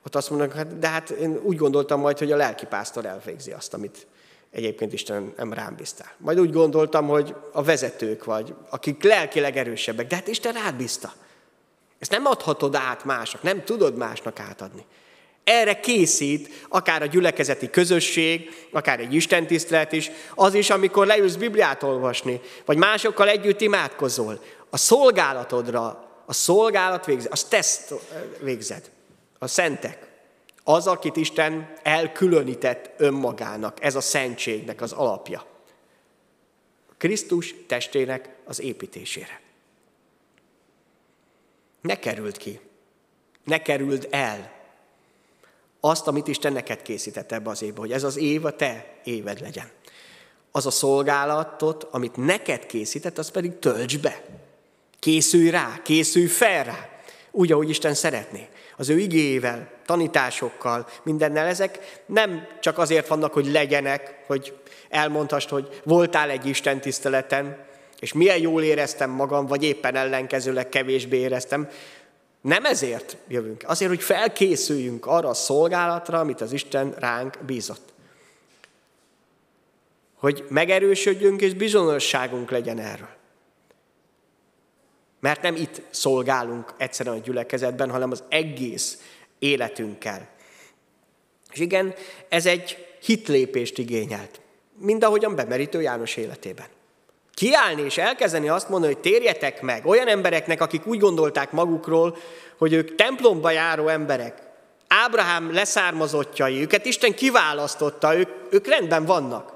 [0.06, 3.74] ott azt mondanak, hát, de hát én úgy gondoltam majd, hogy a lelkipásztor elvégzi azt,
[3.74, 4.06] amit
[4.50, 6.04] egyébként Isten nem rám bízta.
[6.16, 11.12] Majd úgy gondoltam, hogy a vezetők vagy, akik lelkileg erősebbek, de hát Isten rád bízta.
[11.98, 14.84] Ezt nem adhatod át másnak, nem tudod másnak átadni.
[15.44, 21.82] Erre készít akár a gyülekezeti közösség, akár egy istentisztelet is, az is, amikor leülsz Bibliát
[21.82, 24.42] olvasni, vagy másokkal együtt imádkozol.
[24.70, 27.94] A szolgálatodra, a szolgálat végzed, azt teszt
[28.40, 28.90] végzed.
[29.38, 30.08] A szentek.
[30.64, 35.46] Az, akit Isten elkülönített önmagának, ez a szentségnek az alapja.
[36.98, 39.40] Krisztus testének az építésére.
[41.80, 42.60] Ne kerüld ki,
[43.44, 44.59] ne kerüld el
[45.80, 49.40] azt, amit Isten neked készített ebbe az évbe, hogy ez az év a te éved
[49.40, 49.68] legyen.
[50.52, 54.22] Az a szolgálatot, amit neked készített, az pedig tölts be.
[54.98, 56.88] Készülj rá, készülj fel rá,
[57.30, 61.46] úgy, ahogy Isten szeretné az ő igével, tanításokkal, mindennel.
[61.46, 64.56] Ezek nem csak azért vannak, hogy legyenek, hogy
[64.88, 67.64] elmondhast, hogy voltál egy Isten tiszteleten,
[68.00, 71.68] és milyen jól éreztem magam, vagy éppen ellenkezőleg kevésbé éreztem.
[72.40, 77.92] Nem ezért jövünk, azért, hogy felkészüljünk arra a szolgálatra, amit az Isten ránk bízott.
[80.14, 83.18] Hogy megerősödjünk, és bizonyosságunk legyen erről.
[85.20, 88.98] Mert nem itt szolgálunk egyszerűen a gyülekezetben, hanem az egész
[89.38, 90.28] életünkkel.
[91.52, 91.94] És igen,
[92.28, 94.40] ez egy hitlépést igényelt.
[94.78, 96.66] Mind ahogyan bemerítő János életében.
[97.40, 102.16] Kiállni és elkezdeni azt mondani, hogy térjetek meg olyan embereknek, akik úgy gondolták magukról,
[102.58, 104.42] hogy ők templomba járó emberek,
[104.88, 109.52] Ábrahám leszármazottjai, őket Isten kiválasztotta, ők, ők rendben vannak.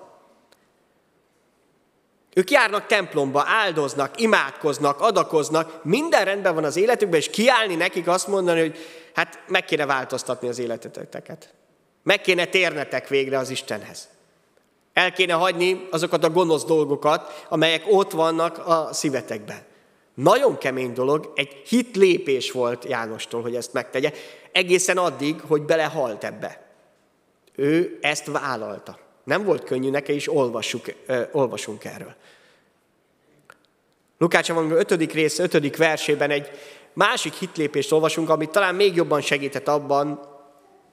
[2.34, 8.28] Ők járnak templomba, áldoznak, imádkoznak, adakoznak, minden rendben van az életükben, és kiállni nekik azt
[8.28, 8.78] mondani, hogy
[9.14, 11.54] hát meg kéne változtatni az életeteket.
[12.02, 14.08] Meg kéne térnetek végre az Istenhez.
[14.94, 19.58] El kéne hagyni azokat a gonosz dolgokat, amelyek ott vannak a szívetekben.
[20.14, 24.12] Nagyon kemény dolog, egy hit lépés volt Jánostól, hogy ezt megtegye,
[24.52, 26.66] egészen addig, hogy belehalt ebbe.
[27.54, 28.98] Ő ezt vállalta.
[29.24, 32.14] Nem volt könnyű neki, és olvassuk, ö, olvasunk erről.
[34.18, 35.12] Lukács Evangélium 5.
[35.12, 35.76] rész 5.
[35.76, 36.50] versében egy
[36.92, 40.20] másik hitlépést olvasunk, amit talán még jobban segített abban,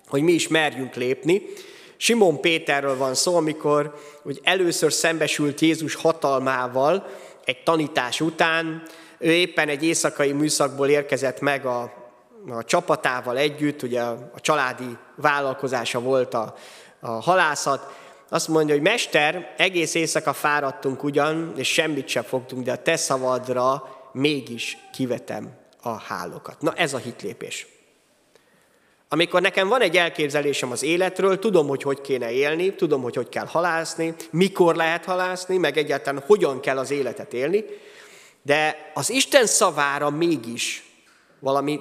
[0.08, 1.42] hogy mi is merjünk lépni.
[2.02, 7.08] Simon Péterről van szó, amikor hogy először szembesült Jézus hatalmával
[7.46, 8.84] egy tanítás után,
[9.18, 11.94] ő éppen egy éjszakai műszakból érkezett meg a,
[12.50, 16.56] a csapatával együtt, ugye a, a családi vállalkozása volt a,
[17.00, 17.94] a halászat,
[18.30, 22.96] azt mondja, hogy Mester, egész éjszaka fáradtunk ugyan, és semmit sem fogtunk, de a te
[22.96, 25.50] szavadra mégis kivetem
[25.82, 26.62] a hálókat.
[26.62, 27.68] Na ez a hitlépés.
[29.14, 33.30] Amikor nekem van egy elképzelésem az életről, tudom, hogy hogy kéne élni, tudom, hogy hogy
[33.30, 37.66] kell halászni, mikor lehet halászni, meg egyáltalán hogyan kell az életet élni,
[38.42, 40.84] de az Isten szavára mégis
[41.40, 41.80] valami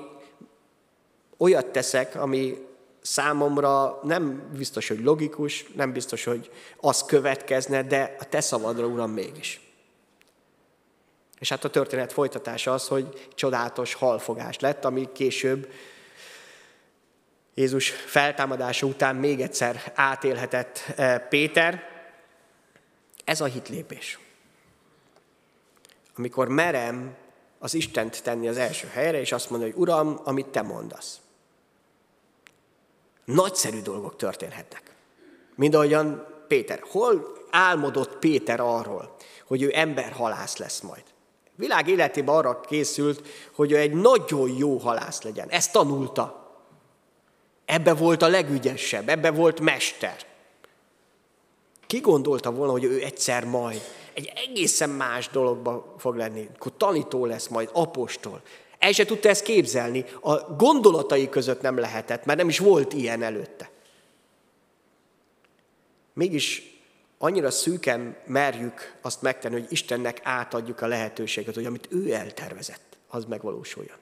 [1.36, 2.56] olyat teszek, ami
[3.00, 9.10] számomra nem biztos, hogy logikus, nem biztos, hogy az következne, de a te szavadra, Uram,
[9.10, 9.60] mégis.
[11.38, 15.68] És hát a történet folytatása az, hogy csodálatos halfogás lett, ami később
[17.54, 21.88] Jézus feltámadása után még egyszer átélhetett eh, Péter.
[23.24, 24.18] Ez a hitlépés.
[26.16, 27.16] Amikor merem
[27.58, 31.20] az Istent tenni az első helyre, és azt mondja, hogy Uram, amit Te mondasz.
[33.24, 34.94] Nagyszerű dolgok történhetnek.
[35.54, 36.82] Mind ahogyan Péter.
[36.90, 41.02] Hol álmodott Péter arról, hogy ő emberhalász lesz majd?
[41.54, 45.48] Világ életében arra készült, hogy ő egy nagyon jó halász legyen.
[45.48, 46.39] Ezt tanulta.
[47.70, 50.16] Ebbe volt a legügyesebb, ebbe volt mester.
[51.86, 53.80] Ki gondolta volna, hogy ő egyszer majd
[54.12, 58.42] egy egészen más dologba fog lenni, akkor tanító lesz majd, apostol.
[58.78, 63.22] El se tudta ezt képzelni, a gondolatai között nem lehetett, mert nem is volt ilyen
[63.22, 63.70] előtte.
[66.12, 66.80] Mégis
[67.18, 73.24] annyira szűken merjük azt megtenni, hogy Istennek átadjuk a lehetőséget, hogy amit ő eltervezett, az
[73.24, 73.96] megvalósuljon.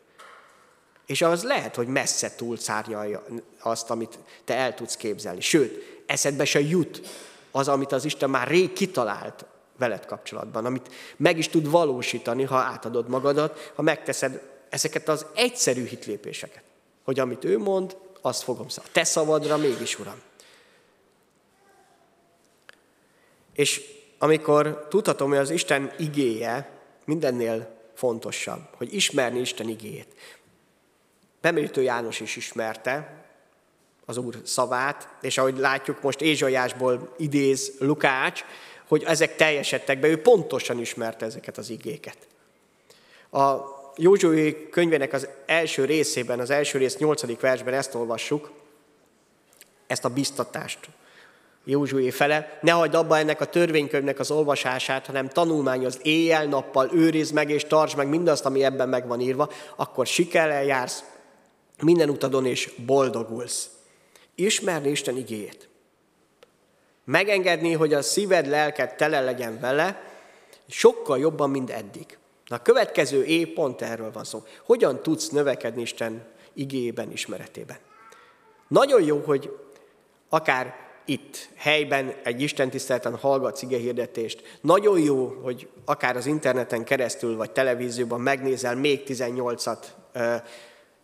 [1.09, 3.25] És az lehet, hogy messze túlszárnyalja
[3.61, 5.41] azt, amit te el tudsz képzelni.
[5.41, 7.01] Sőt, eszedbe se jut
[7.51, 9.45] az, amit az Isten már rég kitalált
[9.79, 15.87] veled kapcsolatban, amit meg is tud valósítani, ha átadod magadat, ha megteszed ezeket az egyszerű
[15.87, 16.63] hitlépéseket.
[17.05, 18.93] Hogy amit ő mond, azt fogom szavadra.
[18.93, 20.21] Te szavadra mégis, Uram.
[23.55, 23.83] És
[24.19, 26.71] amikor tudhatom, hogy az Isten igéje
[27.05, 30.15] mindennél fontosabb, hogy ismerni Isten igéjét.
[31.41, 33.25] Bemerítő János is ismerte
[34.07, 38.45] az Úr szavát, és ahogy látjuk most Ézsajásból idéz Lukács,
[38.89, 42.17] hogy ezek teljesedtek be, ő pontosan ismerte ezeket az igéket.
[43.31, 43.57] A
[43.97, 48.51] Józsué könyvének az első részében, az első rész nyolcadik versben ezt olvassuk,
[49.87, 50.79] ezt a biztatást
[51.65, 52.59] Józsué fele.
[52.61, 57.97] Ne hagyd abba ennek a törvénykönyvnek az olvasását, hanem tanulmányozd éjjel-nappal, őrizd meg és tartsd
[57.97, 61.05] meg mindazt, ami ebben meg van írva, akkor sikerrel jársz
[61.83, 63.71] minden utadon és boldogulsz.
[64.35, 65.69] Ismerni Isten igéjét.
[67.05, 70.03] Megengedni, hogy a szíved, lelked tele legyen vele,
[70.69, 72.19] sokkal jobban, mint eddig.
[72.47, 74.43] Na a következő év pont erről van szó.
[74.67, 77.77] Hogyan tudsz növekedni Isten igében, ismeretében?
[78.69, 79.57] Nagyon jó, hogy
[80.29, 84.59] akár itt, helyben egy Isten tiszteleten hallgatsz ige hirdetést.
[84.61, 89.85] Nagyon jó, hogy akár az interneten keresztül, vagy televízióban megnézel még 18-at,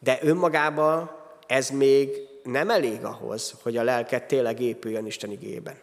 [0.04, 1.10] de önmagában
[1.46, 2.10] ez még
[2.42, 5.74] nem elég ahhoz, hogy a lelked tényleg épüljön Isten igében.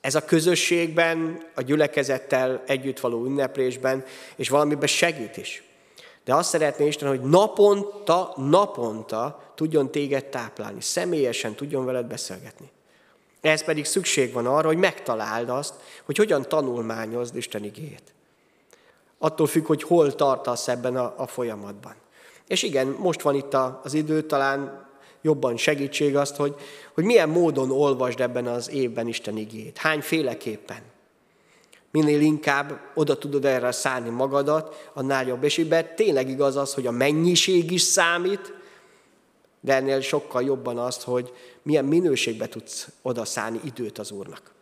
[0.00, 4.04] Ez a közösségben, a gyülekezettel együtt való ünneplésben,
[4.36, 5.62] és valamiben segít is.
[6.24, 12.70] De azt szeretné Isten, hogy naponta, naponta tudjon téged táplálni, személyesen tudjon veled beszélgetni.
[13.40, 18.14] Ehhez pedig szükség van arra, hogy megtaláld azt, hogy hogyan tanulmányozd Isten igéjét.
[19.18, 21.94] Attól függ, hogy hol tartasz ebben a, a folyamatban.
[22.48, 24.86] És igen, most van itt az idő, talán
[25.22, 26.54] jobban segítség azt, hogy,
[26.94, 29.78] hogy milyen módon olvasd ebben az évben Isten igét.
[29.78, 30.82] Hányféleképpen.
[31.90, 35.42] Minél inkább oda tudod erre szállni magadat, annál jobb.
[35.42, 38.52] És ebben tényleg igaz az, hogy a mennyiség is számít,
[39.60, 41.32] de ennél sokkal jobban azt, hogy
[41.62, 44.52] milyen minőségbe tudsz odaszállni időt az Úrnak.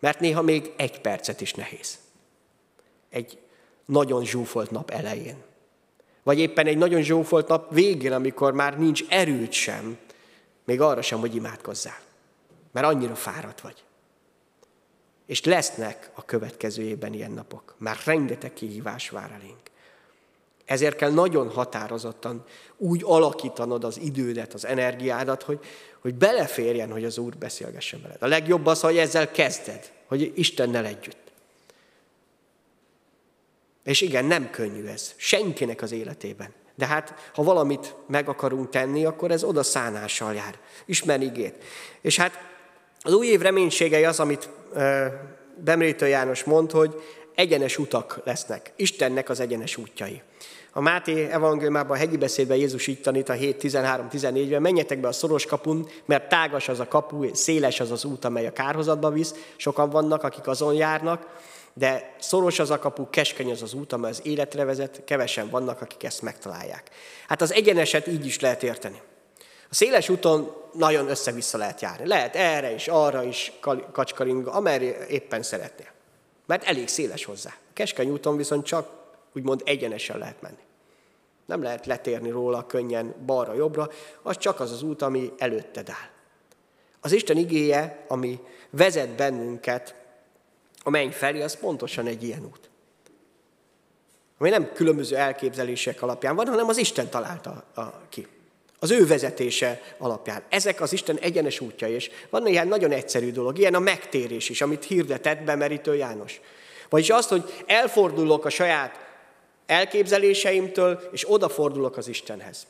[0.00, 1.98] Mert néha még egy percet is nehéz.
[3.10, 3.38] Egy
[3.84, 5.47] nagyon zsúfolt nap elején.
[6.28, 9.98] Vagy éppen egy nagyon zsúfolt nap végén, amikor már nincs erőd sem,
[10.64, 11.98] még arra sem, hogy imádkozzál.
[12.72, 13.84] Mert annyira fáradt vagy.
[15.26, 17.74] És lesznek a következő évben ilyen napok.
[17.78, 19.60] Már rengeteg kihívás vár elénk.
[20.64, 22.44] Ezért kell nagyon határozottan
[22.76, 25.58] úgy alakítanod az idődet, az energiádat, hogy,
[26.00, 28.22] hogy beleférjen, hogy az Úr beszélgessen veled.
[28.22, 31.27] A legjobb az, hogy ezzel kezded, hogy Istennel együtt.
[33.88, 35.12] És igen, nem könnyű ez.
[35.16, 36.48] Senkinek az életében.
[36.74, 40.58] De hát, ha valamit meg akarunk tenni, akkor ez oda szánással jár.
[40.86, 41.64] Ismerni igét.
[42.00, 42.40] És hát
[43.00, 44.48] az új év reménységei az, amit
[45.56, 47.02] Bemrétő János mond, hogy
[47.34, 48.72] egyenes utak lesznek.
[48.76, 50.22] Istennek az egyenes útjai.
[50.72, 55.46] A Máté evangéliumában, a hegyi beszédben Jézus így tanít a 7.13-14-ben, menjetek be a szoros
[55.46, 59.34] kapun, mert tágas az a kapu, széles az az út, amely a kárhozatba visz.
[59.56, 61.26] Sokan vannak, akik azon járnak,
[61.78, 65.80] de szoros az a kapu, keskeny az az út, amely az életre vezet, kevesen vannak,
[65.80, 66.90] akik ezt megtalálják.
[67.28, 69.00] Hát az egyeneset így is lehet érteni.
[69.70, 72.06] A széles úton nagyon össze-vissza lehet járni.
[72.06, 73.52] Lehet erre is, arra is
[73.92, 75.88] kacskaringa, amerre éppen szeretnél.
[76.46, 77.50] Mert elég széles hozzá.
[77.50, 78.88] A keskeny úton viszont csak
[79.34, 80.62] úgymond egyenesen lehet menni.
[81.46, 83.90] Nem lehet letérni róla könnyen balra-jobbra,
[84.22, 86.08] az csak az az út, ami előtted áll.
[87.00, 89.94] Az Isten igéje, ami vezet bennünket
[90.82, 92.70] a menny felé, az pontosan egy ilyen út.
[94.38, 97.64] Ami nem különböző elképzelések alapján van, hanem az Isten találta
[98.08, 98.26] ki.
[98.78, 100.42] Az ő vezetése alapján.
[100.48, 104.60] Ezek az Isten egyenes útjai, és van ilyen nagyon egyszerű dolog, ilyen a megtérés is,
[104.60, 106.40] amit hirdetett bemerítő János.
[106.88, 109.06] Vagyis azt, hogy elfordulok a saját
[109.66, 112.66] elképzeléseimtől, és odafordulok az Istenhez.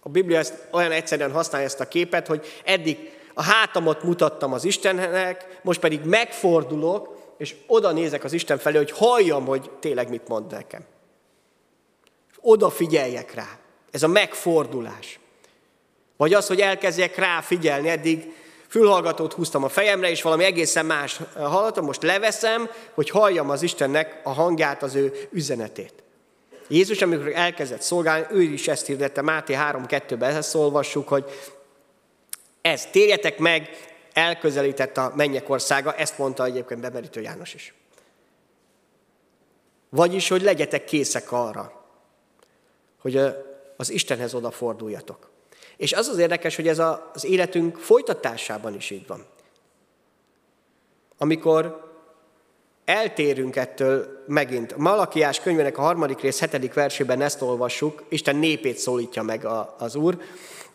[0.00, 4.64] A Biblia ezt olyan egyszerűen használja ezt a képet, hogy eddig a hátamat mutattam az
[4.64, 10.28] Istennek, most pedig megfordulok, és oda nézek az Isten felé, hogy halljam, hogy tényleg mit
[10.28, 10.84] mond nekem.
[12.40, 13.58] Oda figyeljek rá.
[13.90, 15.18] Ez a megfordulás.
[16.16, 18.32] Vagy az, hogy elkezdjek rá figyelni, eddig
[18.68, 24.20] fülhallgatót húztam a fejemre, és valami egészen más hallottam, most leveszem, hogy halljam az Istennek
[24.22, 25.92] a hangját, az ő üzenetét.
[26.68, 31.24] Jézus, amikor elkezdett szolgálni, ő is ezt hirdette, Máté 3.2-ben ezt olvassuk, hogy
[32.60, 33.70] ez, térjetek meg,
[34.14, 37.74] elközelített a mennyek országa, ezt mondta egyébként Bemerítő János is.
[39.88, 41.84] Vagyis, hogy legyetek készek arra,
[43.00, 43.16] hogy
[43.76, 45.30] az Istenhez odaforduljatok.
[45.76, 46.78] És az az érdekes, hogy ez
[47.12, 49.24] az életünk folytatásában is így van.
[51.18, 51.92] Amikor
[52.84, 54.76] eltérünk ettől megint.
[54.76, 59.44] Malakiás könyvének a harmadik rész hetedik versében ezt olvassuk, Isten népét szólítja meg
[59.78, 60.18] az Úr.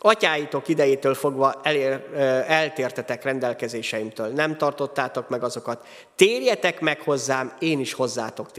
[0.02, 2.04] Atyáitok idejétől fogva elér,
[2.46, 5.86] eltértetek rendelkezéseimtől, nem tartottátok meg azokat.
[6.14, 8.50] Térjetek meg hozzám, én is hozzátok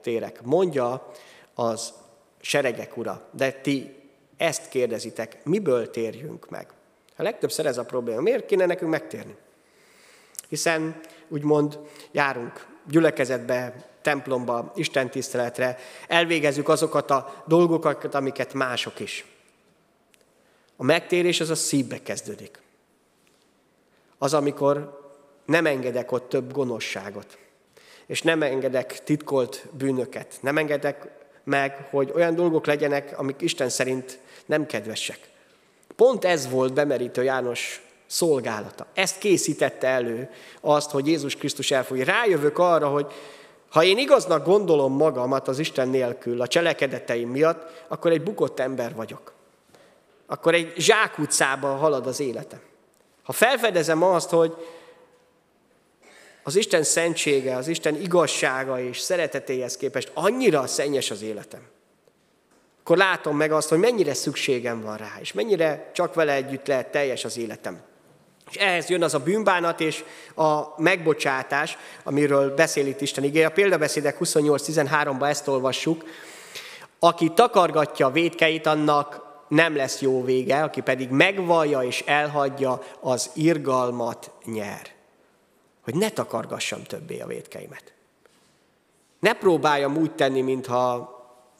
[0.00, 1.12] térek, mondja
[1.54, 1.92] az
[2.40, 3.28] seregek ura.
[3.30, 3.96] De ti
[4.36, 6.66] ezt kérdezitek, miből térjünk meg?
[7.16, 8.20] A legtöbbször ez a probléma.
[8.20, 9.36] Miért kéne nekünk megtérni?
[10.48, 11.78] Hiszen úgymond
[12.10, 15.78] járunk gyülekezetbe, templomba, Isten tiszteletre,
[16.08, 19.24] elvégezzük azokat a dolgokat, amiket mások is.
[20.82, 22.58] A megtérés az a szívbe kezdődik.
[24.18, 25.00] Az, amikor
[25.46, 27.38] nem engedek ott több gonoszságot,
[28.06, 31.08] és nem engedek titkolt bűnöket, nem engedek
[31.44, 35.18] meg, hogy olyan dolgok legyenek, amik Isten szerint nem kedvesek.
[35.96, 38.86] Pont ez volt bemerítő János szolgálata.
[38.94, 42.04] Ezt készítette elő azt, hogy Jézus Krisztus elfogja.
[42.04, 43.12] Rájövök arra, hogy
[43.70, 48.94] ha én igaznak gondolom magamat az Isten nélkül, a cselekedeteim miatt, akkor egy bukott ember
[48.94, 49.40] vagyok.
[50.32, 52.60] Akkor egy zsákutcába halad az életem.
[53.22, 54.54] Ha felfedezem azt, hogy
[56.42, 61.60] az Isten szentsége, az Isten igazsága és szeretetéhez képest annyira szennyes az életem,
[62.80, 66.90] akkor látom meg azt, hogy mennyire szükségem van rá, és mennyire csak vele együtt lehet
[66.90, 67.80] teljes az életem.
[68.50, 70.04] És ehhez jön az a bűnbánat és
[70.34, 73.44] a megbocsátás, amiről beszél itt Isten igény.
[73.44, 76.04] A példabeszédek 28.13-ban ezt olvassuk.
[76.98, 79.21] Aki takargatja védkeit, annak
[79.52, 84.90] nem lesz jó vége, aki pedig megvallja és elhagyja, az irgalmat nyer.
[85.84, 87.92] Hogy ne takargassam többé a védkeimet.
[89.20, 91.10] Ne próbáljam úgy tenni, mintha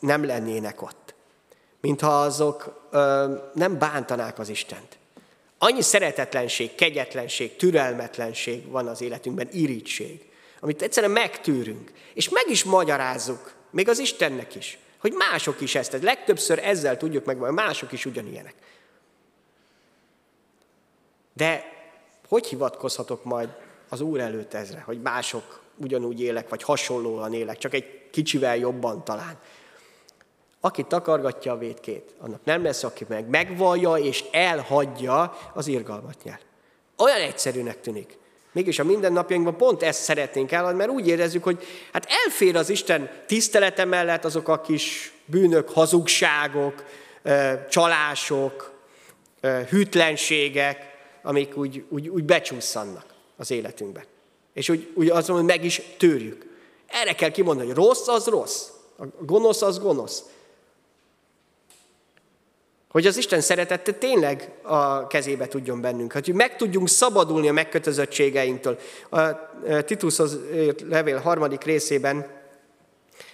[0.01, 1.15] nem lennének ott.
[1.81, 4.99] Mintha azok ö, nem bántanák az Istent.
[5.59, 10.31] Annyi szeretetlenség, kegyetlenség, türelmetlenség van az életünkben, irítség,
[10.61, 16.03] amit egyszerűen megtűrünk, és meg is magyarázzuk, még az Istennek is, hogy mások is ezt,
[16.03, 18.55] legtöbbször ezzel tudjuk meg, hogy mások is ugyanilyenek.
[21.33, 21.65] De
[22.29, 23.49] hogy hivatkozhatok majd
[23.89, 29.05] az Úr előtt ezre, hogy mások ugyanúgy élek, vagy hasonlóan élek, csak egy kicsivel jobban
[29.05, 29.39] talán.
[30.61, 36.41] Aki takargatja a vétkét, annak nem lesz, aki meg megvallja és elhagyja az irgalmat nyel.
[36.97, 38.19] Olyan egyszerűnek tűnik.
[38.53, 43.11] Mégis a mindennapjainkban pont ezt szeretnénk el, mert úgy érezzük, hogy hát elfér az Isten
[43.27, 46.85] tisztelete mellett azok a kis bűnök, hazugságok,
[47.71, 48.73] csalások,
[49.69, 50.91] hűtlenségek,
[51.23, 53.05] amik úgy, úgy, úgy becsúszannak
[53.37, 54.05] az életünkben.
[54.53, 56.47] És úgy, úgy azt hogy meg is tűrjük.
[56.87, 60.23] Erre kell kimondani, hogy rossz az rossz, a gonosz az gonosz.
[62.93, 68.79] Hogy az Isten szeretette tényleg a kezébe tudjon bennünk, hogy meg tudjunk szabadulni a megkötözöttségeinktől.
[69.11, 69.21] A
[69.85, 70.39] Titushoz
[70.89, 72.27] levél harmadik részében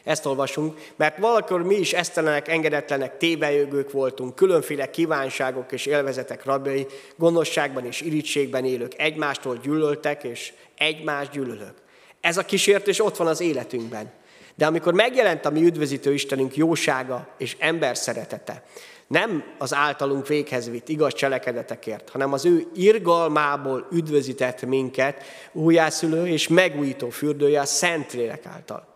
[0.04, 6.86] ezt olvasunk, mert valakor mi is esztelenek, engedetlenek, tévejögők voltunk, különféle kívánságok és élvezetek rabjai,
[7.16, 11.74] gonoszságban és irítségben élők, egymástól gyűlöltek, és egymást gyűlölök.
[12.20, 14.10] Ez a kísértés ott van az életünkben.
[14.54, 18.62] De amikor megjelent a mi üdvözítő Istenünk jósága és ember szeretete,
[19.08, 26.48] nem az általunk véghez vitt igaz cselekedetekért, hanem az ő irgalmából üdvözített minket újjászülő és
[26.48, 28.94] megújító fürdője a Szentlélek által,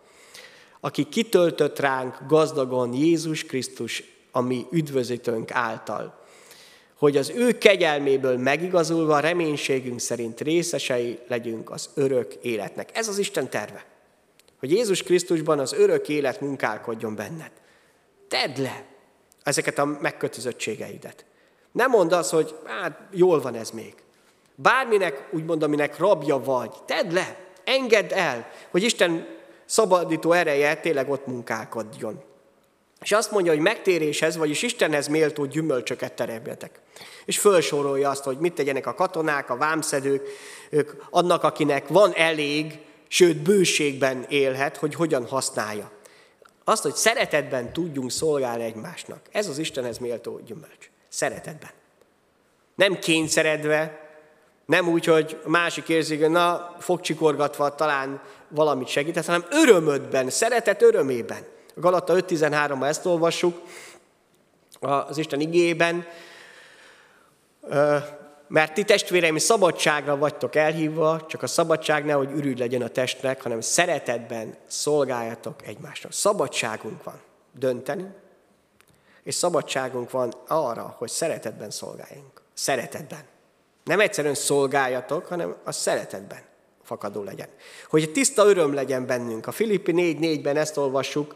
[0.79, 6.21] aki kitöltött ránk gazdagon Jézus Krisztus, a mi üdvözítőnk által,
[6.97, 12.89] hogy az ő kegyelméből megigazulva reménységünk szerint részesei legyünk az örök életnek.
[12.97, 13.85] Ez az Isten terve,
[14.59, 17.51] hogy Jézus Krisztusban az örök élet munkálkodjon benned.
[18.27, 18.92] Tedd le,
[19.43, 21.25] ezeket a megkötözöttségeidet.
[21.71, 23.93] Nem mondd azt, hogy hát jól van ez még.
[24.55, 29.27] Bárminek, úgymond, aminek rabja vagy, tedd le, engedd el, hogy Isten
[29.65, 32.21] szabadító ereje tényleg ott munkálkodjon.
[33.01, 36.79] És azt mondja, hogy megtéréshez, vagyis Istenhez méltó gyümölcsöket teremjetek.
[37.25, 40.27] És felsorolja azt, hogy mit tegyenek a katonák, a vámszedők,
[40.69, 45.91] ők annak, akinek van elég, sőt bőségben élhet, hogy hogyan használja.
[46.63, 49.19] Azt, hogy szeretetben tudjunk szolgálni egymásnak.
[49.31, 50.89] Ez az Istenhez méltó gyümölcs.
[51.09, 51.69] Szeretetben.
[52.75, 54.03] Nem kényszeredve,
[54.65, 61.45] nem úgy, hogy másik hogy na, fogcsikorgatva talán valamit segített, hanem örömödben, szeretet örömében.
[61.75, 63.61] A Galata 5.13-ban ezt olvassuk
[64.79, 66.07] az Isten igében,
[68.53, 73.61] mert ti testvéreim szabadságra vagytok elhívva, csak a szabadság nehogy ürügy legyen a testnek, hanem
[73.61, 76.11] szeretetben szolgáljatok egymásnak.
[76.11, 78.07] Szabadságunk van dönteni,
[79.23, 82.41] és szabadságunk van arra, hogy szeretetben szolgáljunk.
[82.53, 83.23] Szeretetben.
[83.83, 86.41] Nem egyszerűen szolgáljatok, hanem a szeretetben
[86.83, 87.47] fakadó legyen.
[87.89, 89.47] Hogy tiszta öröm legyen bennünk.
[89.47, 91.35] A Filippi 4.4-ben ezt olvassuk,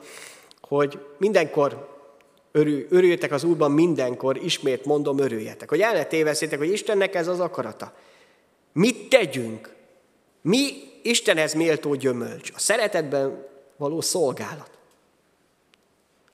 [0.61, 1.96] hogy mindenkor
[2.51, 5.69] Örül, örüljetek az Úrban mindenkor, ismét mondom, örüljetek.
[5.69, 7.93] Hogy el ne téveszétek, hogy Istennek ez az akarata.
[8.73, 9.75] Mit tegyünk?
[10.41, 10.69] Mi
[11.01, 12.51] Istenhez méltó gyümölcs?
[12.53, 13.45] A szeretetben
[13.77, 14.69] való szolgálat.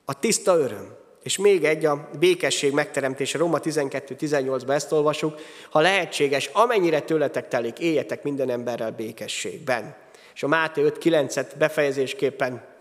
[0.05, 0.95] A tiszta öröm.
[1.23, 5.39] És még egy, a békesség megteremtése, Róma 12-18-ban ezt olvasjuk,
[5.69, 9.95] ha lehetséges, amennyire tőletek telik, éljetek minden emberrel békességben.
[10.33, 12.72] És a Máté 5-9-et befejezésképpen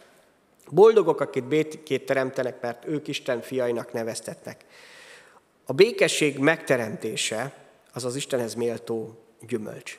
[0.70, 4.64] Boldogok, akik békét teremtenek, mert ők Isten fiainak neveztetnek.
[5.66, 7.54] A békesség megteremtése
[7.92, 9.98] az az Istenhez méltó gyümölcs.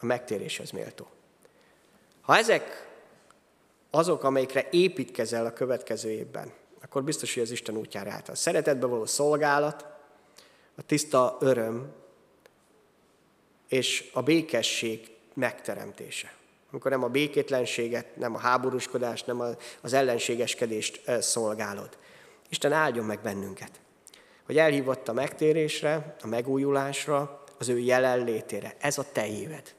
[0.00, 1.06] A megtéréshez méltó.
[2.20, 2.88] Ha ezek
[3.90, 6.52] azok, amelyikre építkezel a következő évben,
[6.82, 8.28] akkor biztos, hogy az Isten útjára állt.
[8.28, 9.86] A szeretetbe való szolgálat,
[10.76, 11.92] a tiszta öröm
[13.68, 16.32] és a békesség megteremtése
[16.74, 19.42] amikor nem a békétlenséget, nem a háborúskodást, nem
[19.80, 21.98] az ellenségeskedést szolgálod.
[22.48, 23.80] Isten áldjon meg bennünket,
[24.46, 28.74] hogy elhívott a megtérésre, a megújulásra, az ő jelenlétére.
[28.78, 29.74] Ez a te éved.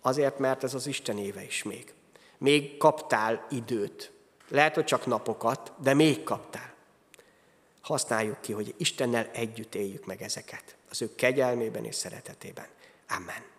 [0.00, 1.92] Azért, mert ez az Isten éve is még.
[2.38, 4.12] Még kaptál időt.
[4.48, 6.74] Lehet, hogy csak napokat, de még kaptál.
[7.80, 10.76] Használjuk ki, hogy Istennel együtt éljük meg ezeket.
[10.90, 12.66] Az ő kegyelmében és szeretetében.
[13.08, 13.56] Amen.